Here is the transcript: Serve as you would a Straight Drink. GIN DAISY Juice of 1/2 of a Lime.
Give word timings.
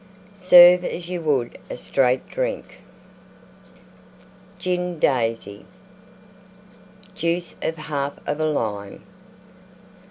Serve 0.33 0.83
as 0.83 1.09
you 1.09 1.21
would 1.21 1.59
a 1.69 1.77
Straight 1.77 2.27
Drink. 2.27 2.79
GIN 4.57 4.97
DAISY 4.97 5.63
Juice 7.13 7.53
of 7.61 7.75
1/2 7.75 8.17
of 8.25 8.39
a 8.39 8.45
Lime. 8.49 9.03